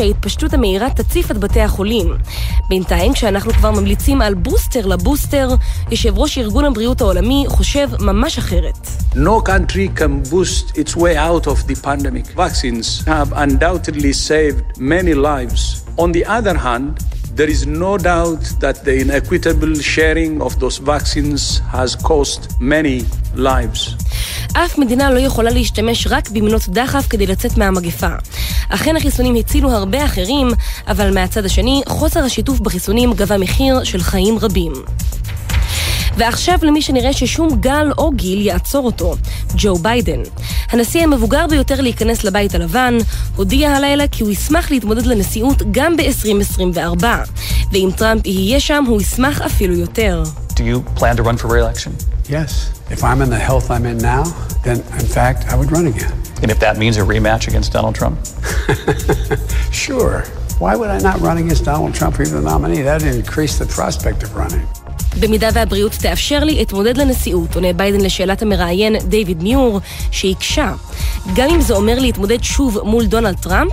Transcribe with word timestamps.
שההתפשטות 0.00 0.54
המהירה 0.54 0.90
תציף 0.90 1.30
את 1.30 1.38
בתי 1.38 1.60
החולים. 1.60 2.14
בינתיים, 2.68 3.12
כשאנחנו 3.12 3.52
כבר 3.52 3.70
ממליצים 3.70 4.22
על 4.22 4.34
בוסטר 4.34 4.86
לבוסטר, 4.86 5.48
יושב 5.90 6.18
ראש 6.18 6.38
ארגון 6.38 6.64
הבריאות 6.64 7.00
העולמי 7.00 7.44
חושב 7.48 7.88
ממש 8.00 8.38
אחרת. 8.38 8.86
No 9.14 9.46
country 9.46 9.98
can 9.98 10.30
boost 10.30 10.76
its 10.76 10.96
way 10.96 11.16
out 11.16 11.46
of 11.46 11.66
the 11.68 11.76
pandemic. 11.84 12.26
Vaccines 12.36 13.04
have 13.06 13.32
undoubtedly 13.32 14.12
saved 14.12 14.78
many 14.78 15.14
lives. 15.14 15.84
On 15.98 16.12
the 16.12 16.24
other 16.24 16.56
hand, 16.56 17.09
there 17.36 17.48
is 17.48 17.66
no 17.66 17.96
doubt 17.98 18.42
that 18.60 18.76
the 18.84 18.94
inequitable 19.04 19.74
sharing 19.94 20.32
of 20.46 20.52
those 20.60 20.78
vaccines 20.78 21.42
has 21.72 21.96
cost 21.96 22.40
many 22.60 23.04
lives. 23.36 23.94
אף 24.52 24.78
מדינה 24.78 25.10
לא 25.10 25.18
יכולה 25.18 25.50
להשתמש 25.50 26.06
רק 26.10 26.30
במנות 26.30 26.68
דחף 26.68 27.06
כדי 27.10 27.26
לצאת 27.26 27.58
מהמגפה. 27.58 28.14
אכן 28.68 28.96
החיסונים 28.96 29.34
הצילו 29.34 29.70
הרבה 29.70 30.04
אחרים, 30.04 30.48
אבל 30.88 31.14
מהצד 31.14 31.44
השני, 31.44 31.82
חוסר 31.88 32.20
השיתוף 32.24 32.60
בחיסונים 32.60 33.12
גבה 33.12 33.38
מחיר 33.38 33.84
של 33.84 34.00
חיים 34.00 34.38
רבים. 34.38 34.72
ועכשיו 36.16 36.58
למי 36.62 36.82
שנראה 36.82 37.12
ששום 37.12 37.60
גל 37.60 37.92
או 37.98 38.10
גיל 38.10 38.40
יעצור 38.40 38.86
אותו, 38.86 39.16
ג'ו 39.56 39.74
ביידן. 39.74 40.22
הנשיא 40.70 41.02
המבוגר 41.02 41.46
ביותר 41.46 41.80
להיכנס 41.80 42.24
לבית 42.24 42.54
הלבן, 42.54 42.98
הודיע 43.36 43.70
הלילה 43.70 44.08
כי 44.08 44.22
הוא 44.22 44.30
ישמח 44.30 44.70
להתמודד 44.70 45.06
לנשיאות 45.06 45.62
גם 45.70 45.96
ב-2024. 45.96 47.04
ואם 47.72 47.90
טראמפ 47.96 48.26
יהיה 48.26 48.60
שם, 48.60 48.84
הוא 48.88 49.00
ישמח 49.00 49.40
אפילו 49.40 49.74
יותר. 49.74 50.22
Do 50.50 50.62
you 50.62 50.98
plan 51.00 51.16
to 51.16 51.22
run 51.22 51.36
for 51.36 51.48
re-election? 51.48 51.92
Yes. 52.28 52.50
If 52.90 53.04
I'm 53.04 53.22
in 53.22 53.30
the 53.30 53.42
health 53.48 53.70
I'm 53.70 53.86
in 53.86 53.98
now, 53.98 54.24
then 54.64 54.78
in 55.02 55.08
fact 55.16 55.40
I 55.52 55.54
would 55.58 55.70
run 55.76 55.86
again. 55.86 56.12
And 56.42 56.50
if 56.50 56.58
that 56.60 56.76
means 56.82 56.96
a 56.96 57.04
rematch 57.14 57.48
against 57.48 57.72
Donald 57.72 57.94
Trump? 57.94 58.16
Sure. 59.70 60.24
Why 60.58 60.72
would 60.76 60.90
I 60.90 60.98
not 60.98 61.16
run 61.20 61.38
against 61.38 61.64
Donald 61.64 61.94
Trump 61.94 62.16
for 62.16 62.26
the 62.26 62.40
nominee? 62.40 62.82
That'd 62.82 63.14
increase 63.14 63.54
the 63.58 63.66
prospect 63.66 64.22
of 64.24 64.36
running. 64.36 64.66
במידה 65.20 65.48
והבריאות 65.54 65.92
תאפשר 65.92 66.44
לי, 66.44 66.62
אתמודד 66.62 66.96
לנשיאות, 66.96 67.54
עונה 67.54 67.72
ביידן 67.72 68.00
לשאלת 68.00 68.42
המראיין 68.42 68.96
דיוויד 68.98 69.42
מיור, 69.42 69.80
שהקשה. 70.10 70.72
גם 71.34 71.50
אם 71.50 71.60
זה 71.60 71.74
אומר 71.74 71.98
להתמודד 71.98 72.42
שוב 72.42 72.78
מול 72.84 73.06
דונלד 73.06 73.36
טראמפ? 73.36 73.72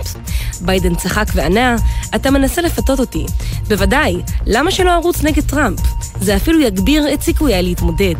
ביידן 0.60 0.94
צחק 0.94 1.26
וענה, 1.34 1.76
אתה 2.14 2.30
מנסה 2.30 2.62
לפתות 2.62 3.00
אותי. 3.00 3.26
בוודאי, 3.68 4.16
למה 4.46 4.70
שלא 4.70 4.94
ארוץ 4.94 5.22
נגד 5.22 5.42
טראמפ? 5.44 5.80
זה 6.20 6.36
אפילו 6.36 6.60
יגביר 6.60 7.14
את 7.14 7.22
סיכויי 7.22 7.62
להתמודד. 7.62 8.14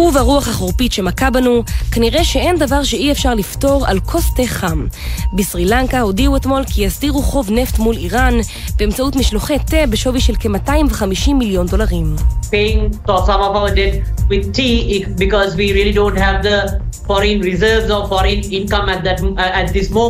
וברוח 0.00 0.48
החורפית 0.48 0.92
שמכה 0.92 1.30
בנו, 1.30 1.62
כנראה 1.92 2.24
שאין 2.24 2.58
דבר 2.58 2.82
שאי 2.82 3.12
אפשר 3.12 3.34
לפתור 3.34 3.86
על 3.86 4.00
כוס 4.00 4.34
תה 4.36 4.46
חם. 4.46 4.86
בסרי 5.32 5.64
לנקה 5.64 6.00
הודיעו 6.00 6.36
אתמול 6.36 6.64
כי 6.64 6.84
יסדירו 6.84 7.22
חוב 7.22 7.50
נפט 7.50 7.78
מול 7.78 7.96
איראן 7.96 8.34
באמצעות 8.78 9.16
משלוחי 9.16 9.58
תה 9.58 9.86
בשווי 9.90 10.20
של 10.20 10.34
כ-250 10.40 11.34
מיליון 11.34 11.66
דולרים. 11.66 12.16
paying 12.50 12.90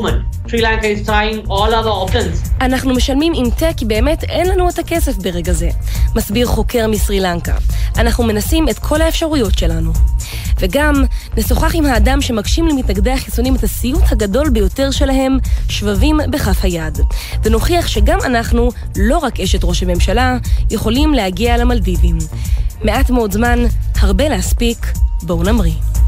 we. 0.05 0.38
אנחנו 2.61 2.95
משלמים 2.95 3.33
עם 3.37 3.51
תה 3.51 3.67
כי 3.77 3.85
באמת 3.85 4.25
אין 4.25 4.49
לנו 4.49 4.69
את 4.69 4.79
הכסף 4.79 5.17
ברגע 5.17 5.53
זה, 5.53 5.69
מסביר 6.17 6.47
חוקר 6.47 6.87
מסרי 6.87 7.21
לנקה. 7.21 7.55
אנחנו 7.97 8.25
מנסים 8.25 8.69
את 8.69 8.79
כל 8.79 9.03
האפשרויות 9.03 9.59
שלנו. 9.59 9.93
וגם 10.59 11.05
נשוחח 11.37 11.75
עם 11.75 11.87
האדם 11.87 12.21
שמגשים 12.21 12.69
למתנגדי 12.69 13.11
החיסונים 13.11 13.55
את 13.57 13.65
הסיוט 13.65 14.03
הגדול 14.11 14.51
ביותר 14.51 14.91
שלהם, 14.91 15.39
שבבים 15.69 16.21
בכף 16.31 16.65
היד. 16.65 16.99
ונוכיח 17.45 17.89
שגם 17.89 18.19
אנחנו, 18.25 18.71
לא 18.97 19.19
רק 19.19 19.41
אשת 19.41 19.65
ראש 19.65 19.83
הממשלה, 19.83 20.37
יכולים 20.71 21.15
להגיע 21.15 21.57
למלדיבים. 21.57 22.19
מעט 22.85 23.11
מאוד 23.11 23.33
זמן, 23.33 23.59
הרבה 24.01 24.29
להספיק, 24.29 24.87
בואו 25.23 25.43
נמריא. 25.43 26.08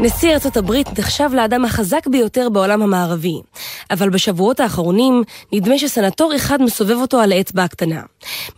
נשיא 0.00 0.32
ארצות 0.32 0.56
הברית 0.56 0.98
נחשב 0.98 1.30
לאדם 1.34 1.64
החזק 1.64 2.06
ביותר 2.06 2.48
בעולם 2.48 2.82
המערבי, 2.82 3.40
אבל 3.90 4.10
בשבועות 4.10 4.60
האחרונים 4.60 5.22
נדמה 5.52 5.78
שסנטור 5.78 6.36
אחד 6.36 6.62
מסובב 6.62 6.96
אותו 6.96 7.20
על 7.20 7.32
האצבע 7.32 7.64
הקטנה. 7.64 8.00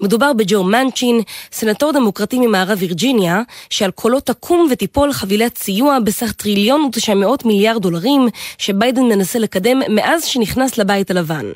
מדובר 0.00 0.32
בג'ו 0.32 0.64
מנצ'ין, 0.64 1.20
סנטור 1.52 1.92
דמוקרטי 1.92 2.38
ממערב 2.38 2.78
וירג'יניה, 2.80 3.42
שעל 3.70 3.90
קולו 3.90 4.20
תקום 4.20 4.68
ותיפול 4.70 5.12
חבילת 5.12 5.58
סיוע 5.58 5.98
בסך 5.98 6.32
טריליון 6.32 6.80
ותשע 6.80 7.14
מאות 7.14 7.44
מיליארד 7.44 7.82
דולרים, 7.82 8.28
שביידן 8.58 9.02
מנסה 9.02 9.38
לקדם 9.38 9.78
מאז 9.88 10.24
שנכנס 10.24 10.78
לבית 10.78 11.10
הלבן. 11.10 11.46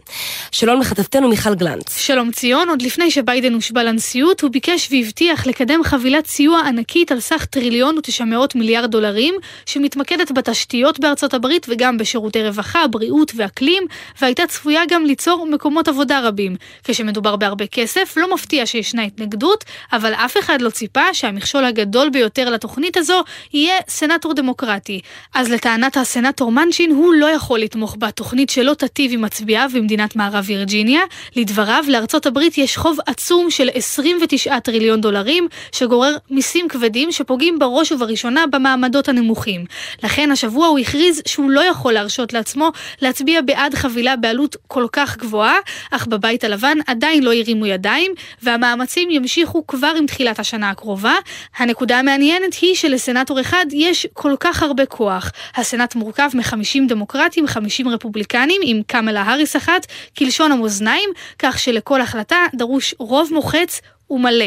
שלום 0.52 0.80
לכתבתנו 0.80 1.28
מיכל 1.28 1.54
גלנץ. 1.54 1.96
שלום 1.98 2.30
ציון, 2.30 2.68
עוד 2.68 2.82
לפני 2.82 3.10
שביידן 3.10 3.54
הושבע 3.54 3.82
לנשיאות, 3.82 4.40
הוא 4.40 4.50
ביקש 4.50 4.88
והבטיח 4.90 5.46
לקדם 5.46 5.80
חבילת 5.84 6.26
סיוע 6.26 6.60
ענקית 6.60 7.12
על 7.12 7.20
סך 7.20 7.44
טריליון 7.44 7.98
ותשע 7.98 8.24
מאות 8.24 8.54
מיליארד 8.54 8.90
דולרים, 8.90 9.34
שמתמקדת 9.70 10.32
בתשתיות 10.32 11.00
בארצות 11.00 11.34
הברית 11.34 11.66
וגם 11.68 11.98
בשירותי 11.98 12.42
רווחה, 12.42 12.86
בריאות 12.86 13.32
ואקלים, 13.36 13.82
והייתה 14.20 14.46
צפויה 14.46 14.82
גם 14.88 15.04
ליצור 15.04 15.46
מקומות 15.46 15.88
עבודה 15.88 16.20
רבים. 16.20 16.56
כשמדובר 16.84 17.36
בהרבה 17.36 17.66
כסף, 17.66 18.14
לא 18.16 18.34
מפתיע 18.34 18.66
שישנה 18.66 19.02
התנגדות, 19.02 19.64
אבל 19.92 20.14
אף 20.14 20.36
אחד 20.38 20.60
לא 20.60 20.70
ציפה 20.70 21.14
שהמכשול 21.14 21.64
הגדול 21.64 22.10
ביותר 22.10 22.50
לתוכנית 22.50 22.96
הזו 22.96 23.22
יהיה 23.52 23.74
סנטור 23.88 24.34
דמוקרטי. 24.34 25.00
אז 25.34 25.50
לטענת 25.50 25.96
הסנטור 25.96 26.52
מנשין, 26.52 26.90
הוא 26.90 27.14
לא 27.14 27.26
יכול 27.26 27.58
לתמוך 27.58 27.96
בתוכנית 27.98 28.50
שלא 28.50 28.74
תטיב 28.74 29.12
עם 29.12 29.22
מצביעיו 29.22 29.70
במדינת 29.74 30.16
מערב 30.16 30.44
וירג'יניה. 30.46 31.00
לדבריו, 31.36 31.84
לארצות 31.88 32.26
הברית 32.26 32.58
יש 32.58 32.76
חוב 32.76 32.98
עצום 33.06 33.50
של 33.50 33.68
29 33.74 34.60
טריליון 34.60 35.00
דולרים, 35.00 35.48
שגורר 35.72 36.16
מיסים 36.30 36.68
כבדים 36.68 37.12
שפוגעים 37.12 37.58
בראש 37.58 37.92
ובראשונה 37.92 38.46
במעמדות 38.46 39.08
הנמוכים. 39.08 39.59
לכן 40.02 40.30
השבוע 40.30 40.66
הוא 40.66 40.78
הכריז 40.78 41.22
שהוא 41.26 41.50
לא 41.50 41.60
יכול 41.60 41.92
להרשות 41.92 42.32
לעצמו 42.32 42.72
להצביע 43.02 43.40
בעד 43.40 43.74
חבילה 43.74 44.16
בעלות 44.16 44.56
כל 44.66 44.86
כך 44.92 45.16
גבוהה, 45.16 45.56
אך 45.90 46.06
בבית 46.06 46.44
הלבן 46.44 46.78
עדיין 46.86 47.22
לא 47.22 47.34
הרימו 47.34 47.66
ידיים, 47.66 48.12
והמאמצים 48.42 49.10
ימשיכו 49.10 49.66
כבר 49.66 49.92
עם 49.98 50.06
תחילת 50.06 50.38
השנה 50.38 50.70
הקרובה. 50.70 51.14
הנקודה 51.56 51.98
המעניינת 51.98 52.54
היא 52.54 52.74
שלסנטור 52.74 53.40
אחד 53.40 53.66
יש 53.72 54.06
כל 54.12 54.34
כך 54.40 54.62
הרבה 54.62 54.86
כוח. 54.86 55.30
הסנאט 55.56 55.94
מורכב 55.94 56.28
מ-50 56.34 56.88
דמוקרטים, 56.88 57.46
50 57.46 57.88
רפובליקנים, 57.88 58.60
עם 58.64 58.82
קמלה 58.86 59.22
האריס 59.22 59.56
אחת, 59.56 59.86
כלשון 60.18 60.52
המאזניים, 60.52 61.10
כך 61.38 61.58
שלכל 61.58 62.00
החלטה 62.00 62.36
דרוש 62.54 62.94
רוב 62.98 63.30
מוחץ 63.32 63.80
ומלא. 64.10 64.44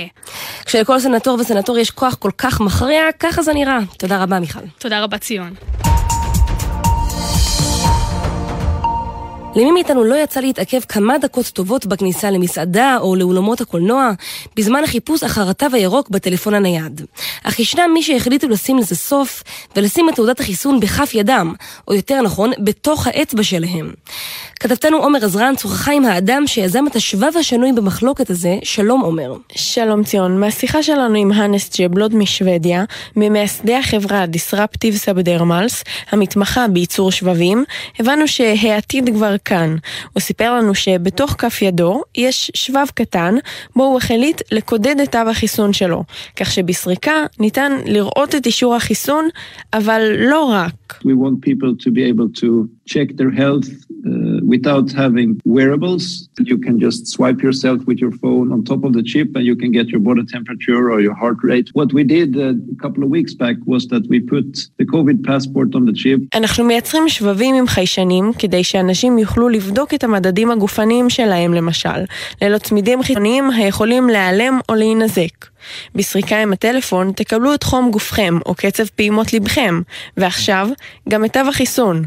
כשלכל 0.66 1.00
סנטור 1.00 1.38
וסנטור 1.40 1.78
יש 1.78 1.92
כוח 1.92 2.16
כל 2.16 2.32
כך 2.38 2.62
מכריע, 2.62 3.04
ככה 3.20 3.42
זה 3.42 3.54
נראה. 3.54 3.80
תודה 3.98 4.24
רבה, 4.24 4.40
מיכל. 4.40 4.60
תודה 4.78 5.04
רבה, 5.04 5.18
ציון. 5.18 5.54
למי 9.56 9.72
מאיתנו 9.72 10.04
לא 10.04 10.16
יצא 10.16 10.40
להתעכב 10.40 10.80
כמה 10.80 11.18
דקות 11.18 11.46
טובות 11.46 11.86
בכניסה 11.86 12.32
למסעדה 12.32 12.98
או 13.02 13.16
לאולמות 13.16 13.62
הקולנוע 13.62 14.12
בזמן 14.56 14.84
החיפוש 14.84 15.24
אחר 15.24 15.50
התו 15.50 15.66
הירוק 15.74 16.10
בטלפון 16.10 16.54
הנייד. 16.54 17.02
אך 17.44 17.60
ישנם 17.60 17.90
מי 17.94 18.04
שהחליטו 18.04 18.48
לשים 18.48 18.78
לזה 18.78 18.96
סוף 18.96 19.44
ולשים 19.76 20.10
את 20.10 20.16
תעודת 20.16 20.40
החיסון 20.40 20.80
בכף 20.80 21.12
ידם, 21.14 21.54
או 21.88 21.94
יותר 21.94 22.22
נכון, 22.22 22.52
בתוך 22.60 23.08
האצבע 23.08 23.44
שלהם. 23.44 23.92
כתבתנו 24.60 24.98
עומר 24.98 25.26
עזרן 25.26 25.58
שוחחה 25.58 25.92
עם 25.92 26.06
האדם 26.06 26.44
שיזם 26.48 26.88
את 26.88 26.96
השבב 26.96 27.38
השנוי 27.40 27.72
במחלוקת 27.72 28.30
הזה, 28.30 28.58
שלום 28.64 29.02
עומר. 29.02 29.34
שלום 29.56 30.04
ציון, 30.04 30.40
מהשיחה 30.40 30.84
שלנו 30.84 31.16
עם 31.16 31.32
האנס 31.32 31.80
ג'בלוד 31.80 32.16
משוודיה, 32.16 32.84
ממייסדי 33.16 33.76
החברה 33.76 34.26
דיסרפטיב 34.26 34.96
סבדרמלס, 34.96 35.84
המתמחה 36.12 36.68
בייצור 36.68 37.12
שבבים, 37.12 37.64
הבנו 38.00 38.28
שהעתיד 38.28 39.10
כבר 39.16 39.36
כאן. 39.46 39.76
הוא 40.14 40.22
סיפר 40.22 40.54
לנו 40.54 40.76
שבתוך 40.76 41.32
כף 41.32 41.62
ידו 41.62 42.02
יש 42.18 42.52
שבב 42.54 42.86
קטן, 42.94 43.36
בו 43.76 43.84
הוא 43.84 43.98
החליט 43.98 44.42
לקודד 44.52 44.96
את 45.04 45.12
תו 45.12 45.30
החיסון 45.30 45.74
שלו, 45.74 46.04
כך 46.36 46.52
שבסריקה 46.52 47.26
ניתן 47.40 47.72
לראות 47.86 48.36
את 48.36 48.46
אישור 48.46 48.76
החיסון, 48.76 49.28
אבל 49.74 50.02
לא 50.18 50.44
רק. 50.44 50.94
We 51.06 51.08
want 51.08 51.42
people 51.42 51.86
to 51.86 51.90
be 51.90 52.04
able 52.04 52.42
to 52.42 52.68
check 52.94 53.18
their 53.18 53.40
health 53.40 53.93
uh, 54.06 54.40
without 54.54 54.88
having 55.04 55.30
wearables. 55.46 56.04
You 56.52 56.58
can 56.66 56.76
just 56.86 57.02
swipe 57.08 57.42
yourself 57.48 57.80
with 57.90 58.00
your 58.04 58.14
phone 58.22 58.52
on 58.54 58.60
top 58.72 58.82
of 58.88 58.92
the 58.98 59.04
chip 59.12 59.30
and 59.36 59.46
you 59.50 59.56
can 59.62 59.72
get 59.72 59.88
your 59.94 60.02
body 60.10 60.26
temperature 60.36 60.82
or 60.92 60.98
your 61.08 61.16
heart 61.22 61.40
rate. 61.52 61.68
What 61.80 61.90
we 61.98 62.04
did 62.16 62.30
uh, 62.36 62.54
a 62.76 62.80
couple 62.84 63.02
of 63.06 63.10
weeks 63.18 63.34
back 63.44 63.58
was 63.66 63.88
that 63.92 64.04
we 64.12 64.20
put 64.34 64.48
the 64.80 64.86
COVID 64.96 65.18
passport 65.30 65.70
on 65.76 65.86
the 65.86 65.94
chip. 65.94 66.20
אנחנו 66.36 66.64
מייצרים 66.64 67.10
שבבים 67.10 67.56
עם 67.56 67.68
חיישנים 67.68 68.32
כדי 68.40 68.64
שאנשים 68.64 69.18
יוכלו 69.18 69.50
לבדוק 69.50 69.94
את 69.94 70.04
המדדים 70.04 70.52
הגופניים 70.52 71.10
שלהם 71.10 71.54
למשל, 71.54 72.00
ללא 72.42 72.58
צמידים 72.58 73.04
חיצוניים 73.04 73.50
היכולים 73.52 74.10
להיעלם 74.10 74.60
או 74.70 74.76
להינזק. 74.76 75.46
בסריקה 75.96 76.42
עם 76.42 76.54
הטלפון 76.54 77.12
תקבלו 77.16 77.54
את 77.54 77.64
חום 77.64 77.92
גופכם 77.92 78.38
או 78.46 78.56
קצב 78.56 78.86
פעימות 78.96 79.34
לבכם, 79.34 79.82
ועכשיו 80.18 80.70
גם 81.10 81.26
את 81.26 81.34
תו 81.34 81.40
החיסון. 81.40 82.04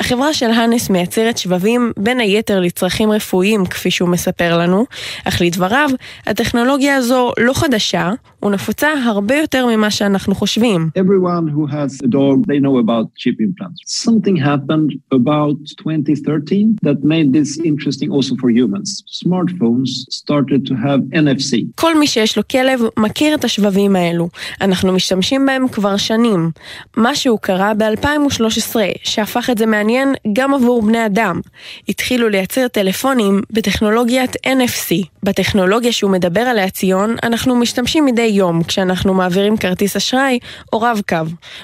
החברה 0.00 0.32
של 0.32 0.50
האנס 0.50 0.90
מייצרת 0.90 1.38
שבבים 1.38 1.92
בין 1.96 2.20
היתר 2.20 2.60
לצרכים 2.60 3.10
רפואיים, 3.10 3.66
כפי 3.66 3.90
שהוא 3.90 4.08
מספר 4.08 4.58
לנו, 4.58 4.84
אך 5.24 5.40
לדבריו, 5.40 5.88
הטכנולוגיה 6.26 6.96
הזו 6.96 7.32
לא 7.38 7.52
חדשה 7.52 8.10
ונפוצה 8.42 8.88
הרבה 9.04 9.36
יותר 9.36 9.66
ממה 9.66 9.90
שאנחנו 9.90 10.34
חושבים. 10.34 10.90
Everyone 10.98 11.48
who 11.48 11.72
has 11.72 12.04
a 12.04 12.08
dog, 12.08 12.46
they 12.46 12.60
know 12.64 12.78
about 12.78 13.06
chip 13.16 13.38
implants. 13.40 13.78
Something 13.86 14.36
happened 14.36 14.90
about 15.14 15.56
2013 15.86 16.76
that 16.82 17.04
made 17.04 17.32
this 17.32 17.58
interesting 17.64 18.10
also 18.10 18.34
for 18.40 18.50
humans. 18.50 19.02
Smartphones 19.22 19.90
started 20.10 20.66
to 20.66 20.74
have 20.74 21.00
NFC. 21.12 21.56
כל 21.74 21.98
מי 21.98 22.06
שיש 22.06 22.36
לו 22.36 22.42
כלב 22.48 22.80
מכיר 22.98 23.34
את 23.34 23.44
השבבים 23.44 23.96
האלו. 23.96 24.28
אנחנו 24.60 24.92
משתמשים 24.92 25.46
בהם 25.46 25.68
כבר 25.68 25.96
שנים. 25.96 26.50
משהו 26.96 27.38
קרה 27.38 27.74
ב-2013 27.74 28.76
שהפך 29.04 29.50
את 29.50 29.58
זה 29.58 29.66
מעניין 29.82 30.14
גם 30.32 30.54
עבור 30.54 30.82
בני 30.82 31.06
אדם. 31.06 31.40
התחילו 31.88 32.28
לייצר 32.28 32.68
טלפונים 32.68 33.40
בטכנולוגיית 33.50 34.36
NFC. 34.46 35.06
בטכנולוגיה 35.22 35.92
שהוא 35.92 36.10
מדבר 36.10 36.40
עליה 36.40 36.70
ציון, 36.70 37.16
אנחנו 37.22 37.56
משתמשים 37.56 38.04
מדי 38.04 38.22
יום 38.22 38.62
כשאנחנו 38.62 39.14
מעבירים 39.14 39.56
כרטיס 39.56 39.96
אשראי 39.96 40.38
או 40.72 40.80
רב-קו. 40.80 41.16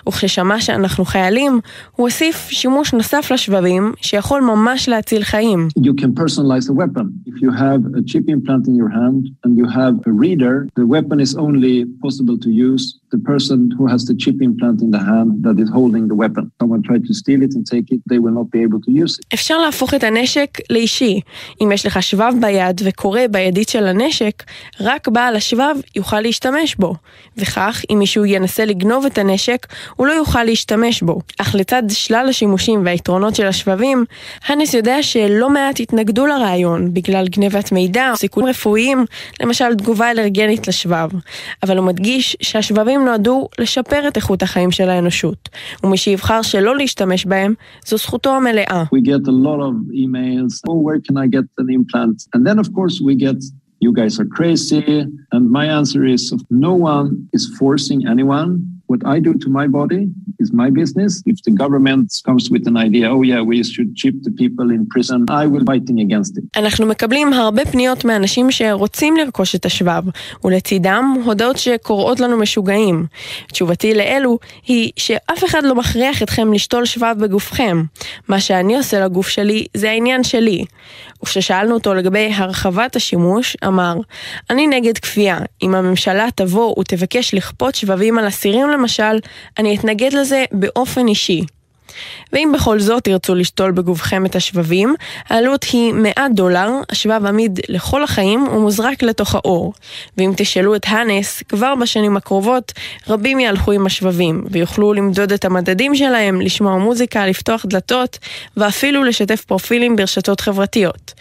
וכששמע 0.08 0.60
שאנחנו 0.60 1.04
חיילים, 1.04 1.60
הוא 1.96 2.06
הוסיף 2.06 2.48
שימוש 2.50 2.92
נוסף 2.92 3.30
לשבבים 3.32 3.92
שיכול 4.00 4.40
ממש 4.40 4.88
להציל 4.88 5.22
חיים. 5.22 5.68
You 5.78 6.02
can 6.02 6.20
personalize 6.20 6.68
a 6.68 6.72
weapon. 6.72 7.06
If 7.26 7.42
you 7.42 7.50
have 7.52 7.80
a 7.98 8.02
chip 8.10 8.28
implant 8.28 8.66
in 8.68 8.74
your 8.74 8.90
hand 9.00 9.22
and 9.44 9.52
you 9.58 9.66
have 9.80 9.94
a 10.06 10.12
reader, 10.24 10.54
the 10.80 10.86
weapon 10.94 11.20
is 11.20 11.32
only 11.36 11.84
possible 12.04 12.36
to 12.44 12.50
use 12.50 12.84
the 13.14 13.20
person 13.32 13.58
who 13.76 13.84
has 13.92 14.00
the 14.08 14.16
chip 14.22 14.38
implant 14.48 14.78
in 14.84 14.90
the 14.96 15.02
hand 15.10 15.30
that 15.44 15.56
is 15.62 15.68
holding 15.76 16.04
the 16.12 16.18
weapon. 16.22 16.44
Someone 16.60 16.82
tried 16.88 17.04
to 17.08 17.14
steal 17.20 17.40
it 17.46 17.52
and 17.56 17.64
take 17.74 17.86
it, 17.94 18.00
they 18.10 18.18
will 18.22 18.36
not 18.40 18.48
be 18.54 18.60
able 18.66 18.80
to 18.86 18.90
use 18.90 19.18
it. 19.18 19.26
אפשר 19.34 19.58
להפוך 19.58 19.94
את 19.94 20.04
הנשק 20.04 20.58
לאישי. 20.70 21.20
אם 21.62 21.72
יש 21.72 21.86
לך 21.86 22.02
שבב 22.02 22.32
ביד 22.40 22.80
וקורא 22.84 23.20
בידית 23.30 23.68
של 23.68 23.86
הנשק, 23.86 24.42
רק 24.80 25.08
בעל 25.08 25.36
השבב 25.36 25.74
יוכל 25.96 26.20
להשתמש 26.20 26.76
בו. 26.76 26.94
וכך, 27.36 27.82
אם 27.90 27.98
מישהו 27.98 28.24
ינסה 28.24 28.64
לגנוב 28.64 29.06
את 29.06 29.18
הנשק, 29.18 29.66
הוא 29.96 30.06
לא 30.06 30.12
יוכל 30.12 30.44
להשתמש 30.44 31.02
בו. 31.02 31.20
אך 31.38 31.54
לצד 31.54 31.82
שלל 31.88 32.26
השימושים 32.28 32.82
והיתרונות 32.84 33.34
של 33.34 33.46
השבבים, 33.46 34.04
הנס 34.46 34.74
יודע 34.74 35.02
שלא 35.02 35.50
מעט 35.50 35.80
התנגדו 35.80 36.26
לרעיון 36.26 36.94
בגלל 36.94 37.28
גנבת 37.28 37.72
מידע 37.72 38.12
סיכונים 38.16 38.48
רפואיים, 38.48 39.04
למשל 39.42 39.74
תגובה 39.74 40.10
אלרגנית 40.10 40.68
לשבב. 40.68 41.08
אבל 41.62 41.78
הוא 41.78 41.86
מדגיש 41.86 42.36
שהשבבים 42.42 42.97
נועדו 43.04 43.48
לשפר 43.58 44.08
את 44.08 44.16
איכות 44.16 44.42
החיים 44.42 44.70
של 44.70 44.88
האנושות, 44.88 45.48
ומי 45.84 45.96
שיבחר 45.96 46.42
שלא 46.42 46.76
להשתמש 46.76 47.26
בהם, 47.26 47.54
זו 47.86 47.96
זכותו 47.96 48.36
המלאה. 48.36 48.84
Oh, 48.84 48.96
you 53.80 53.92
guys 53.92 54.18
are 54.18 54.24
crazy. 54.24 55.06
And 55.32 55.50
my 55.50 55.66
answer 55.66 56.04
is 56.04 56.34
no 56.50 56.74
one 56.74 57.28
is 57.32 57.44
forcing 57.58 58.06
anyone. 58.06 58.77
What 58.92 59.02
I 59.14 59.18
do 59.26 59.32
to 59.44 59.48
my 59.50 59.66
body 59.78 60.02
is 60.42 60.48
my 60.62 60.68
business. 60.80 61.12
If 61.32 61.38
the 61.46 61.54
government 61.62 62.06
comes 62.26 62.44
with 62.52 62.64
an 62.70 62.76
idea, 62.86 63.04
oh 63.14 63.22
yeah, 63.30 63.42
we 63.50 63.62
should 63.72 63.90
chip 64.00 64.14
the 64.26 64.32
people 64.42 64.66
in 64.76 64.82
prison, 64.94 65.20
I 65.42 65.44
will 65.52 65.64
fighting 65.72 65.98
against 66.00 66.38
it. 66.38 66.44
אנחנו 66.56 66.86
מקבלים 66.86 67.32
הרבה 67.32 67.64
פניות 67.64 68.04
מאנשים 68.04 68.50
שרוצים 68.50 69.16
לרכוש 69.16 69.54
את 69.54 69.66
השבב, 69.66 70.02
ולצידם 70.44 71.14
הודעות 71.24 71.56
שקוראות 71.56 72.20
לנו 72.20 72.38
משוגעים. 72.38 73.06
תשובתי 73.52 73.94
לאלו 73.94 74.38
היא 74.66 74.92
שאף 74.96 75.44
אחד 75.44 75.64
לא 75.64 75.74
מכריח 75.74 76.22
אתכם 76.22 76.52
לשתול 76.52 76.84
שבב 76.84 77.14
בגופכם. 77.18 77.82
מה 78.28 78.40
שאני 78.40 78.76
עושה 78.76 79.04
לגוף 79.04 79.28
שלי 79.28 79.66
זה 79.74 79.90
העניין 79.90 80.24
שלי. 80.24 80.64
וכששאלנו 81.22 81.74
אותו 81.74 81.94
לגבי 81.94 82.30
הרחבת 82.34 82.96
השימוש, 82.96 83.56
אמר, 83.66 83.94
אני 84.50 84.66
נגד 84.66 84.98
כפייה. 84.98 85.38
אם 85.62 85.74
הממשלה 85.74 86.28
תבוא 86.34 86.74
ותבקש 86.80 87.34
לכפות 87.34 87.74
שבבים 87.74 88.18
על 88.18 88.28
אסירים 88.28 88.68
למשל, 88.78 89.18
אני 89.58 89.76
אתנגד 89.76 90.12
לזה 90.12 90.44
באופן 90.52 91.08
אישי. 91.08 91.42
ואם 92.32 92.52
בכל 92.54 92.80
זאת 92.80 93.04
תרצו 93.04 93.34
לשתול 93.34 93.70
בגובכם 93.70 94.26
את 94.26 94.36
השבבים, 94.36 94.94
העלות 95.28 95.62
היא 95.72 95.92
100 95.92 96.12
דולר, 96.34 96.70
השבב 96.90 97.26
עמיד 97.26 97.60
לכל 97.68 98.04
החיים 98.04 98.48
ומוזרק 98.48 99.02
לתוך 99.02 99.34
האור. 99.34 99.72
ואם 100.16 100.32
תשאלו 100.36 100.76
את 100.76 100.82
האנס, 100.86 101.42
כבר 101.48 101.74
בשנים 101.74 102.16
הקרובות, 102.16 102.72
רבים 103.08 103.40
יהלכו 103.40 103.72
עם 103.72 103.86
השבבים, 103.86 104.44
ויוכלו 104.50 104.92
למדוד 104.92 105.32
את 105.32 105.44
המדדים 105.44 105.94
שלהם, 105.94 106.40
לשמוע 106.40 106.76
מוזיקה, 106.76 107.26
לפתוח 107.26 107.66
דלתות, 107.66 108.18
ואפילו 108.56 109.04
לשתף 109.04 109.44
פרופילים 109.44 109.96
ברשתות 109.96 110.40
חברתיות. 110.40 111.12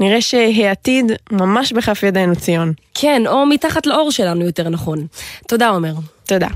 נראה 0.00 0.20
שהעתיד 0.20 1.12
ממש 1.32 1.72
בכף 1.72 2.02
ידינו, 2.02 2.36
ציון. 2.36 2.72
כן, 2.94 3.22
או 3.26 3.46
מתחת 3.46 3.86
לאור 3.86 4.10
שלנו 4.10 4.44
יותר 4.44 4.68
נכון. 4.68 5.06
תודה, 5.48 5.68
עומר. 5.68 5.92
תודה. 6.26 6.48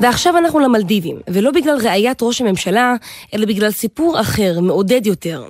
ועכשיו 0.00 0.38
אנחנו 0.38 0.60
למלדיבים, 0.60 1.16
ולא 1.28 1.50
בגלל 1.50 1.76
ראיית 1.82 2.22
ראש 2.22 2.40
הממשלה, 2.40 2.94
אלא 3.34 3.46
בגלל 3.46 3.70
סיפור 3.70 4.20
אחר, 4.20 4.60
מעודד 4.60 5.06
יותר. 5.06 5.44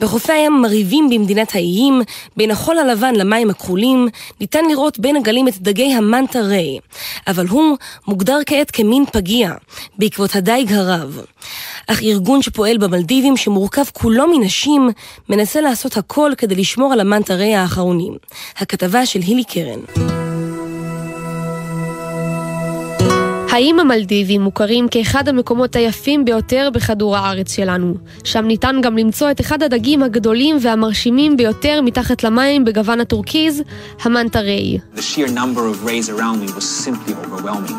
בחופי 0.00 0.32
הים 0.32 0.62
מרהיבים 0.62 1.08
במדינת 1.10 1.54
האיים, 1.54 2.02
בין 2.36 2.50
החול 2.50 2.78
הלבן 2.78 3.14
למים 3.14 3.50
הכחולים, 3.50 4.08
ניתן 4.40 4.64
לראות 4.70 4.98
בין 4.98 5.16
הגלים 5.16 5.48
את 5.48 5.58
דגי 5.58 5.94
המנטה 5.94 6.40
ריי, 6.40 6.78
אבל 7.26 7.46
הוא 7.46 7.76
מוגדר 8.06 8.38
כעת 8.46 8.70
כמין 8.70 9.04
פגיע, 9.12 9.52
בעקבות 9.98 10.36
הדייג 10.36 10.72
הרב. 10.72 11.20
אך 11.86 12.02
ארגון 12.02 12.42
שפועל 12.42 12.78
במלדיבים, 12.78 13.36
שמורכב 13.36 13.84
כולו 13.92 14.38
מנשים, 14.38 14.90
מנסה 15.28 15.60
לעשות 15.60 15.96
הכל 15.96 16.32
כדי 16.38 16.54
לשמור 16.54 16.92
על 16.92 17.00
המנטה 17.00 17.34
ריי 17.34 17.54
האחרונים. 17.54 18.16
הכתבה 18.58 19.06
של 19.06 19.20
הילי 19.20 19.44
קרן. 19.44 20.25
האיים 23.56 23.80
המלדיבים 23.80 24.42
מוכרים 24.42 24.88
כאחד 24.88 25.28
המקומות 25.28 25.76
היפים 25.76 26.24
ביותר 26.24 26.68
בכדור 26.72 27.16
הארץ 27.16 27.52
שלנו. 27.52 27.94
שם 28.24 28.44
ניתן 28.44 28.76
גם 28.82 28.98
למצוא 28.98 29.30
את 29.30 29.40
אחד 29.40 29.62
הדגים 29.62 30.02
הגדולים 30.02 30.56
והמרשימים 30.60 31.36
ביותר 31.36 31.80
מתחת 31.84 32.24
למים 32.24 32.64
בגוון 32.64 33.00
הטורקיז, 33.00 33.62
המנטה 34.02 34.40
ריי. 34.40 34.78
The 34.96 34.98
sheer 34.98 35.28
number 35.28 35.60
of 35.60 35.88
rays 35.88 36.08
around 36.10 36.38
me 36.42 36.52
was 36.56 36.86
simply 36.86 37.14
overwhelming, 37.14 37.78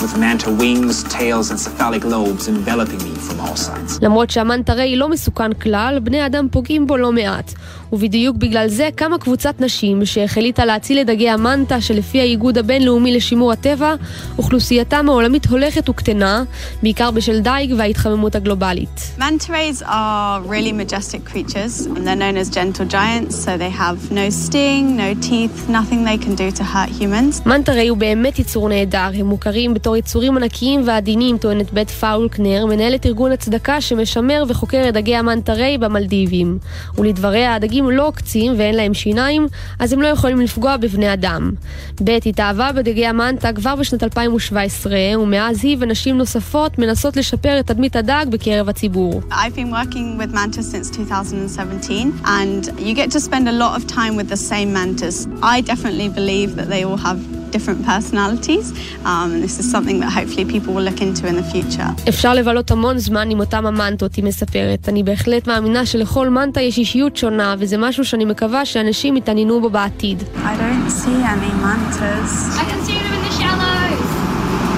with 0.00 0.16
manta 0.16 0.50
wings, 0.62 1.04
tails 1.18 1.50
and 1.50 1.60
cephalic 1.66 2.04
lobes 2.04 2.48
enveloping 2.48 3.00
me 3.06 3.14
from 3.28 3.40
all 3.40 3.56
sides. 3.56 3.98
למרות 4.02 4.30
שהמנטה 4.30 4.72
ריי 4.72 4.96
לא 4.96 5.08
מסוכן 5.08 5.52
כלל, 5.52 5.98
בני 6.02 6.26
אדם 6.26 6.48
פוגעים 6.50 6.86
בו 6.86 6.96
לא 6.96 7.12
מעט. 7.12 7.52
ובדיוק 7.92 8.36
בגלל 8.36 8.68
זה 8.68 8.88
קמה 8.94 9.18
קבוצת 9.18 9.60
נשים 9.60 10.06
שהחליטה 10.06 10.64
להציל 10.64 11.00
את 11.00 11.06
דגי 11.06 11.30
המנטה 11.30 11.80
שלפי 11.80 12.20
האיגוד 12.20 12.58
הבינלאומי 12.58 13.16
לשימור 13.16 13.52
הטבע, 13.52 13.94
אוכלוסייתם 14.38 15.06
העולמית 15.08 15.46
הולכת 15.46 15.88
וקטנה, 15.88 16.44
בעיקר 16.82 17.10
בשל 17.10 17.40
דייג 17.40 17.74
וההתחממות 17.78 18.34
הגלובלית. 18.34 19.12
Manta 19.18 19.48
rays 19.48 19.82
are 19.82 20.40
really 20.48 20.72
majestic 20.72 21.32
creatures 21.32 21.86
and 21.86 22.06
they're 22.06 22.22
known 22.22 22.36
as 22.36 22.48
gentle 22.50 22.86
giants, 22.90 23.34
so 23.44 23.50
they 23.58 23.70
have 23.70 23.98
no 24.10 24.30
sting, 24.30 24.96
no 24.96 25.14
teeth, 25.28 25.68
nothing 25.68 26.00
they 26.04 26.18
can 26.24 26.34
do 26.34 26.58
to 26.58 26.62
hurt 26.62 26.90
humans. 27.00 27.42
מנטה 27.46 27.72
ריי 27.72 27.88
הוא 27.88 27.98
באמת 27.98 28.38
יצור 28.38 28.68
נהדר, 28.68 29.10
הם 29.14 29.26
מוכרים 29.26 29.74
בתור 29.74 29.96
יצורים 29.96 30.36
ענקיים 30.36 30.82
ועדינים, 30.84 31.38
טוענת 31.38 31.72
בית 31.72 31.90
פאולקנר, 31.90 32.66
מנהלת 32.66 33.06
ארגון 33.06 33.32
הצדקה 33.32 33.80
שמשמר 33.80 34.44
וחוקר 34.48 34.88
את 34.88 34.94
דגי 34.94 35.16
המנטה 35.16 35.52
ריי 35.52 35.78
במלדיבים. 35.78 36.58
ולדבריה, 36.98 37.54
הדגים 37.54 37.77
לא 37.84 38.06
עוקצים 38.06 38.52
ואין 38.56 38.74
להם 38.74 38.94
שיניים, 38.94 39.46
אז 39.78 39.92
הם 39.92 40.02
לא 40.02 40.06
יכולים 40.06 40.40
לפגוע 40.40 40.76
בבני 40.76 41.12
אדם. 41.12 41.52
בית 42.00 42.26
התאהבה 42.26 42.72
בדגי 42.72 43.06
המנטה 43.06 43.52
כבר 43.52 43.76
בשנת 43.76 44.02
2017, 44.02 44.96
ומאז 45.18 45.64
היא 45.64 45.76
ונשים 45.80 46.18
נוספות 46.18 46.78
מנסות 46.78 47.16
לשפר 47.16 47.60
את 47.60 47.66
תדמית 47.66 47.96
הדג 47.96 48.26
בקרב 48.30 48.68
הציבור. 48.68 49.22
I've 49.30 49.54
been 49.54 49.70
working 49.70 50.18
with 50.18 50.32
mantas 50.34 50.70
since 50.70 50.90
2017 50.90 52.12
and 52.24 52.66
you 52.78 52.94
get 52.94 53.10
to 53.10 53.20
spend 53.20 53.48
a 53.48 53.52
lot 53.52 53.80
of 53.80 53.86
time 53.86 54.16
with 54.16 54.28
the 54.28 54.36
same 54.36 54.72
mantas. 54.72 55.28
I 55.42 55.60
definitely 55.60 56.08
believe 56.08 56.56
that 56.56 56.68
they 56.68 56.84
all 56.84 56.96
have 56.96 57.37
different 57.56 57.80
personalities. 57.86 58.66
Um, 59.04 59.28
and 59.34 59.42
this 59.42 59.58
is 59.58 59.66
something 59.70 60.00
that 60.00 60.10
hopefully 60.18 60.44
people 60.54 60.74
will 60.74 60.86
look 60.90 61.00
into 61.00 61.26
in 61.26 61.36
the 61.36 61.46
future. 61.52 62.08
אפשר 62.08 62.34
לבלות 62.34 62.70
המון 62.70 62.98
זמן 62.98 63.30
עם 63.30 63.40
אותם 63.40 63.66
המנטות, 63.66 64.14
היא 64.14 64.24
מספרת. 64.24 64.88
אני 64.88 65.02
בהחלט 65.02 65.46
מאמינה 65.46 65.86
שלכל 65.86 66.28
מנטה 66.28 66.60
יש 66.60 66.78
אישיות 66.78 67.16
שונה, 67.16 67.54
וזה 67.58 67.78
משהו 67.78 68.04
שאני 68.04 68.24
מקווה 68.24 68.64
שאנשים 68.64 69.16
יתעניינו 69.16 69.60
בו 69.60 69.70
בעתיד. 69.70 70.22
I 70.22 70.26
don't 70.36 70.90
see 70.90 71.22
any 71.34 71.52
mantas. 71.64 72.58
I 72.58 72.64
can 72.70 72.80
see 72.86 72.98
them 72.98 73.12
in 73.14 73.22
the 73.28 73.34
shallows. 73.40 74.08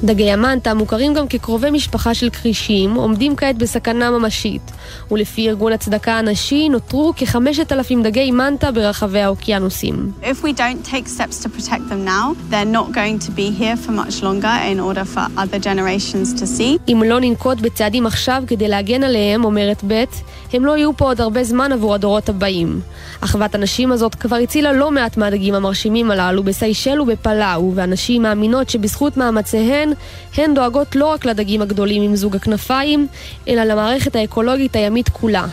דגי 0.05 0.31
המנטה 0.31 0.75
מוכרים 0.75 1.15
גם 1.15 1.29
כקרובי 1.29 1.71
משפחה 1.71 2.15
של 2.15 2.31
כרישים, 2.31 2.95
עומדים 2.95 3.37
כעת 3.37 3.59
בסכנה 3.59 4.11
ממשית. 4.11 4.73
ולפי 5.11 5.49
ארגון 5.49 5.73
הצדקה 5.73 6.19
הנשי, 6.19 6.69
נותרו 6.69 7.13
כחמשת 7.17 7.73
אלפים 7.73 8.03
דגי 8.03 8.31
מנטה 8.31 8.71
ברחבי 8.71 9.21
האוקיינוסים. 9.21 10.13
If 10.23 10.45
we 10.45 10.53
don't 10.53 10.93
take 10.93 11.09
steps 11.09 11.45
to 11.45 11.49
protect 11.49 11.89
them 11.91 12.05
now, 12.05 12.35
they're 12.51 12.75
not 12.75 12.93
going 12.95 13.19
to 13.27 13.31
be 13.31 13.51
here 13.61 13.77
for 13.77 13.93
much 13.93 14.23
longer 14.23 14.57
in 14.73 14.81
order 14.81 15.05
for 15.05 15.27
other 15.39 15.59
generations 15.59 16.41
to 16.41 16.47
see. 16.47 16.93
אם 16.93 17.03
לא 17.07 17.21
ננקוט 17.21 17.59
בצעדים 17.61 18.07
עכשיו 18.07 18.43
כדי 18.47 18.69
להגן 18.69 19.05
עליהם, 19.05 19.45
אומרת 19.45 19.85
בית, 19.85 20.23
הם 20.53 20.65
לא 20.65 20.77
יהיו 20.77 20.97
פה 20.97 21.05
עוד 21.05 21.21
הרבה 21.21 21.45
זמן 21.45 21.73
עבור 21.73 21.95
הדורות 21.95 22.29
הבאים. 22.29 22.81
אחוות 23.21 23.55
הנשים 23.55 23.93
הזאת 23.93 24.15
כבר 24.15 24.37
הצילה 24.37 24.73
לא 24.73 24.91
מעט 24.91 25.17
מהדגים 25.17 25.55
המרשימים 25.55 26.11
הללו 26.11 26.43
בסיישל 26.43 27.01
ובפלאו, 27.01 27.73
והנשים 27.75 28.27
מאמינות 28.45 28.71
שבזכות 28.71 29.17
מאמציהן, 29.17 29.93
הן 30.37 30.55
דואגות 30.55 30.97
לא 30.97 31.07
רק 31.07 31.25
לדגים 31.25 31.63
הגדולים 31.63 32.03
עם 32.03 32.17
זוג 32.17 32.37
הכנפיים, 32.37 33.07
אלא 33.49 33.65
למערכת 33.65 34.17
האקולוגית 34.17 34.77
הימית 34.77 35.09
כולה. 35.09 35.47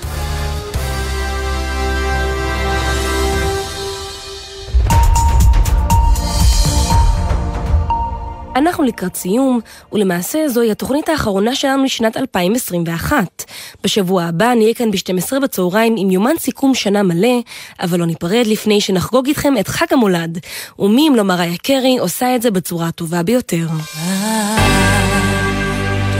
אנחנו 8.56 8.84
לקראת 8.84 9.16
סיום, 9.16 9.60
ולמעשה 9.94 10.50
זוהי 10.50 10.72
התוכנית 10.72 11.10
האחרונה 11.10 11.56
שלנו 11.56 11.84
לשנת 11.84 12.18
2021. 12.18 13.44
בשבוע 13.84 14.24
הבא 14.24 14.54
נהיה 14.54 14.74
כאן 14.74 14.92
ב-12 14.92 15.40
בצהריים 15.40 15.96
עם 15.98 16.12
יומן 16.12 16.38
סיכום 16.40 16.76
שנה 16.76 17.04
מלא, 17.04 17.42
אבל 17.80 18.00
לא 18.00 18.06
ניפרד 18.06 18.48
לפני 18.48 18.82
שנחגוג 18.82 19.28
איתכם 19.28 19.54
את 19.60 19.68
חג 19.68 19.86
המולד. 19.92 20.40
ומי 20.80 21.08
אם 21.08 21.16
לא 21.16 21.24
מריה 21.24 21.58
קרי 21.58 21.98
עושה 22.00 22.36
את 22.36 22.42
זה 22.42 22.52
בצורה 22.52 22.88
הטובה 22.88 23.24
ביותר. 23.24 23.68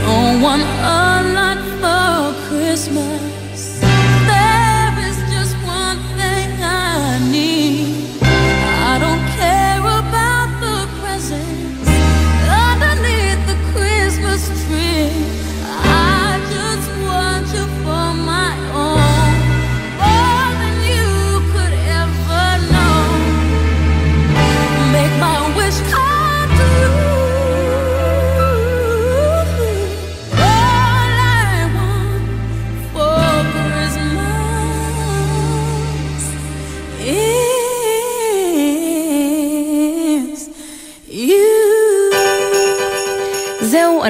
Don't 0.06 0.42
want 0.44 0.64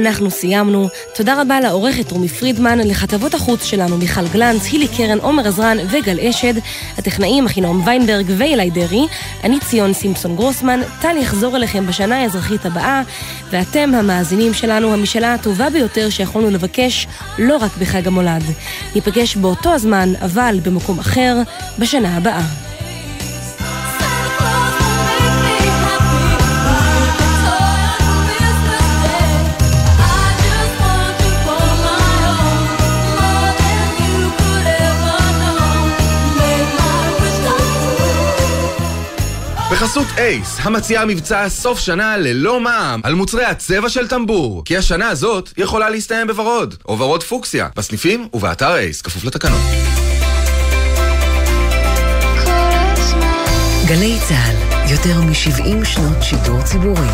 אנחנו 0.06 0.30
סיימנו. 0.30 0.88
תודה 1.14 1.40
רבה 1.40 1.60
לעורכת 1.60 2.12
רומי 2.12 2.28
פרידמן, 2.28 2.78
לכתבות 2.78 3.34
החוץ 3.34 3.64
שלנו 3.64 3.98
מיכל 3.98 4.28
גלנץ, 4.28 4.66
הילי 4.72 4.88
קרן, 4.88 5.18
עומר 5.18 5.48
עזרן 5.48 5.76
וגל 5.90 6.20
אשד, 6.20 6.54
הטכנאים 6.98 7.46
אחינועם 7.46 7.86
ויינברג 7.86 8.26
ואילי 8.38 8.70
דרעי, 8.70 9.06
אני 9.44 9.60
ציון 9.60 9.92
סימפסון 9.92 10.36
גרוסמן, 10.36 10.80
טל 11.00 11.16
יחזור 11.16 11.56
אליכם 11.56 11.86
בשנה 11.86 12.22
האזרחית 12.22 12.66
הבאה, 12.66 13.02
ואתם 13.50 13.94
המאזינים 13.94 14.54
שלנו, 14.54 14.94
המשאלה 14.94 15.34
הטובה 15.34 15.70
ביותר 15.70 16.10
שיכולנו 16.10 16.50
לבקש, 16.50 17.06
לא 17.38 17.56
רק 17.56 17.76
בחג 17.76 18.06
המולד. 18.06 18.44
ניפגש 18.94 19.36
באותו 19.36 19.72
הזמן, 19.72 20.12
אבל 20.22 20.58
במקום 20.62 20.98
אחר, 20.98 21.36
בשנה 21.78 22.16
הבאה. 22.16 22.71
בחסות 39.82 40.06
אייס, 40.18 40.58
המציעה 40.60 41.06
מבצע 41.06 41.48
סוף 41.48 41.78
שנה 41.78 42.16
ללא 42.16 42.60
מע"מ 42.60 43.00
על 43.02 43.14
מוצרי 43.14 43.44
הצבע 43.44 43.88
של 43.88 44.08
טמבור. 44.08 44.64
כי 44.64 44.76
השנה 44.76 45.08
הזאת 45.08 45.52
יכולה 45.56 45.90
להסתיים 45.90 46.26
בוורוד, 46.26 46.74
או 46.88 46.98
ורוד 46.98 47.22
פוקסיה, 47.22 47.68
בסניפים 47.76 48.28
ובאתר 48.32 48.74
אייס, 48.74 49.02
כפוף 49.02 49.24
לתקנות. 49.24 49.60
גלי 53.86 54.18
צה"ל, 54.28 54.90
יותר 54.92 55.20
מ-70 55.20 55.84
שנות 55.84 56.22
שידור 56.22 56.62
ציבורי. 56.62 57.08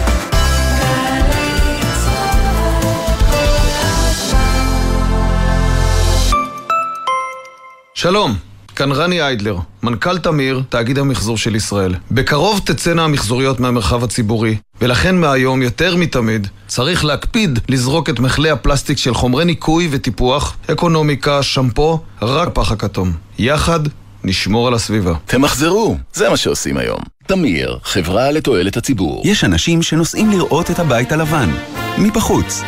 שלום, 7.95 8.48
כאן 8.79 8.93
רני 8.93 9.23
איידלר, 9.23 9.57
מנכ"ל 9.83 10.19
תמיר, 10.19 10.63
תאגיד 10.69 10.99
המחזור 10.99 11.37
של 11.37 11.57
ישראל. 11.57 11.95
בקרוב 12.11 12.61
תצאנה 12.65 13.05
המחזוריות 13.05 13.61
מהמרחב 13.61 14.05
הציבורי, 14.05 14.57
ולכן 14.81 15.17
מהיום, 15.17 15.63
יותר 15.63 15.97
מתמיד, 15.97 16.47
צריך 16.67 17.05
להקפיד 17.05 17.59
לזרוק 17.69 18.11
את 18.11 18.21
מכלי 18.21 18.51
הפלסטיק 18.51 18.99
של 18.99 19.15
חומרי 19.15 19.45
ניקוי 19.45 19.89
וטיפוח, 19.91 20.57
אקונומיקה, 20.73 21.43
שמפו, 21.43 22.01
רק 22.23 22.49
פח 22.53 22.73
הכתום. 22.73 23.13
יחד 23.39 23.81
נשמור 24.25 24.69
על 24.69 24.75
הסביבה. 24.75 25.15
תמחזרו, 25.27 25.97
זה 26.13 26.31
מה 26.31 26.37
שעושים 26.37 26.77
היום. 26.77 27.01
תמיר, 27.27 27.79
חברה 27.83 28.31
לתועלת 28.31 28.77
הציבור. 28.77 29.23
יש 29.25 29.45
אנשים 29.45 29.83
שנוסעים 29.83 30.31
לראות 30.31 30.71
את 30.71 30.79
הבית 30.79 31.13
הלבן, 31.13 31.51
מבחוץ. 31.99 32.63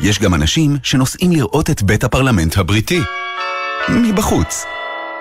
יש 0.00 0.18
גם 0.18 0.34
אנשים 0.34 0.76
שנוסעים 0.82 1.32
לראות 1.32 1.70
את 1.70 1.82
בית 1.82 2.04
הפרלמנט 2.04 2.58
הבריטי, 2.58 3.00
מבחוץ. 3.88 4.64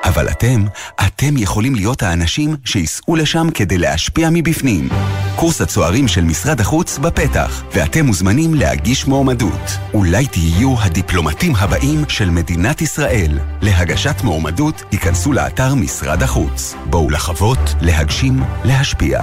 אבל 0.04 0.30
אתם, 0.30 0.66
אתם 1.08 1.38
יכולים 1.38 1.76
להיות 1.76 2.04
האנשים 2.04 2.56
שייסעו 2.66 3.16
לשם 3.16 3.48
כדי 3.54 3.78
להשפיע 3.78 4.30
מבפנים. 4.32 4.90
קורס 5.36 5.62
הצוערים 5.62 6.08
של 6.08 6.24
משרד 6.24 6.60
החוץ 6.60 6.98
בפתח, 6.98 7.64
ואתם 7.74 8.06
מוזמנים 8.06 8.54
להגיש 8.54 9.08
מועמדות. 9.08 9.70
אולי 9.94 10.28
תהיו 10.28 10.76
הדיפלומטים 10.80 11.56
הבאים 11.56 12.04
של 12.10 12.30
מדינת 12.30 12.82
ישראל. 12.82 13.40
להגשת 13.62 14.16
מועמדות, 14.24 14.84
היכנסו 14.92 15.34
לאתר 15.34 15.76
משרד 15.76 16.24
החוץ. 16.24 16.76
בואו 16.86 17.10
לחוות, 17.10 17.60
להגשים, 17.82 18.40
להשפיע. 18.66 19.22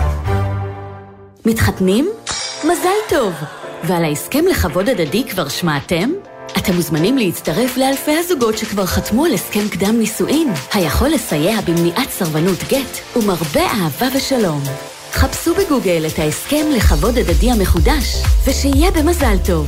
מתחתנים? 1.47 2.09
מזל 2.65 2.99
טוב! 3.09 3.35
ועל 3.85 4.05
ההסכם 4.05 4.45
לכבוד 4.51 4.89
הדדי 4.89 5.25
כבר 5.31 5.49
שמעתם? 5.49 6.11
אתם 6.67 6.75
מוזמנים 6.75 7.19
להצטרף 7.19 7.77
לאלפי 7.77 8.17
הזוגות 8.17 8.59
שכבר 8.59 8.87
חתמו 8.87 9.25
על 9.25 9.35
הסכם 9.35 9.69
קדם 9.69 9.99
נישואין, 9.99 10.49
היכול 10.75 11.09
לסייע 11.09 11.61
במניעת 11.61 12.11
סרבנות 12.11 12.59
גט 12.69 13.17
ומרבה 13.17 13.61
אהבה 13.61 14.07
ושלום. 14.17 14.63
חפשו 15.13 15.55
בגוגל 15.55 16.07
את 16.07 16.19
ההסכם 16.19 16.67
לכבוד 16.77 17.19
הדדי 17.19 17.51
המחודש, 17.51 18.23
ושיהיה 18.45 18.91
במזל 18.91 19.37
טוב. 19.47 19.67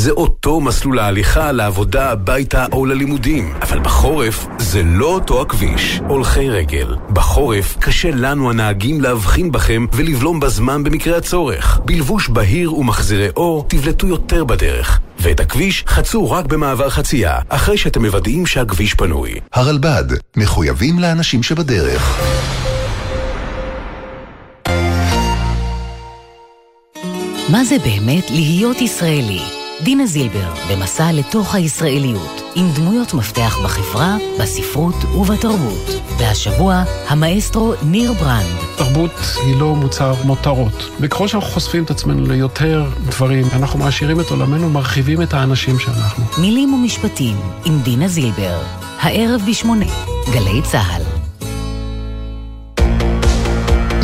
זה 0.00 0.10
אותו 0.10 0.60
מסלול 0.60 0.98
ההליכה 0.98 1.52
לעבודה, 1.52 2.10
הביתה 2.10 2.66
או 2.72 2.86
ללימודים. 2.86 3.54
אבל 3.62 3.78
בחורף 3.78 4.46
זה 4.58 4.82
לא 4.82 5.06
אותו 5.06 5.42
הכביש. 5.42 6.00
הולכי 6.08 6.50
רגל. 6.50 6.96
בחורף 7.10 7.76
קשה 7.80 8.10
לנו 8.10 8.50
הנהגים 8.50 9.00
להבחין 9.00 9.52
בכם 9.52 9.86
ולבלום 9.92 10.40
בזמן 10.40 10.84
במקרה 10.84 11.16
הצורך. 11.16 11.80
בלבוש 11.84 12.28
בהיר 12.28 12.74
ומחזירי 12.74 13.28
אור 13.36 13.64
תבלטו 13.68 14.06
יותר 14.06 14.44
בדרך. 14.44 15.00
ואת 15.18 15.40
הכביש 15.40 15.84
חצו 15.86 16.30
רק 16.30 16.44
במעבר 16.44 16.90
חצייה, 16.90 17.38
אחרי 17.48 17.76
שאתם 17.76 18.04
מוודאים 18.04 18.46
שהכביש 18.46 18.94
פנוי. 18.94 19.34
הרלב"ד, 19.52 20.04
מחויבים 20.36 20.98
לאנשים 20.98 21.42
שבדרך. 21.42 22.20
מה 27.48 27.64
זה 27.64 27.76
באמת 27.84 28.30
להיות 28.30 28.80
ישראלי? 28.80 29.59
דינה 29.82 30.06
זילבר, 30.06 30.52
במסע 30.70 31.12
לתוך 31.12 31.54
הישראליות, 31.54 32.42
עם 32.54 32.70
דמויות 32.74 33.14
מפתח 33.14 33.58
בחברה, 33.64 34.16
בספרות 34.40 34.94
ובתרבות. 35.04 35.90
והשבוע, 36.18 36.82
המאסטרו 37.08 37.74
ניר 37.82 38.12
ברנד. 38.12 38.56
תרבות 38.76 39.10
היא 39.44 39.56
לא 39.56 39.74
מוצר 39.74 40.14
מותרות. 40.24 40.90
וככל 41.00 41.28
שאנחנו 41.28 41.50
חושפים 41.50 41.84
את 41.84 41.90
עצמנו 41.90 42.26
ליותר 42.26 42.90
דברים, 43.04 43.46
אנחנו 43.52 43.78
מעשירים 43.78 44.20
את 44.20 44.30
עולמנו, 44.30 44.70
מרחיבים 44.70 45.22
את 45.22 45.34
האנשים 45.34 45.78
שאנחנו. 45.78 46.24
מילים 46.38 46.74
ומשפטים, 46.74 47.36
עם 47.64 47.80
דינה 47.82 48.08
זילבר. 48.08 48.62
הערב 49.00 49.42
בשמונה, 49.50 49.86
גלי 50.32 50.62
צה"ל. 50.62 51.02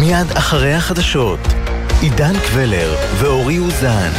מיד 0.00 0.26
אחרי 0.34 0.74
החדשות, 0.74 1.40
עידן 2.00 2.34
קבלר 2.46 2.96
ואורי 3.18 3.58
אוזן. 3.58 4.10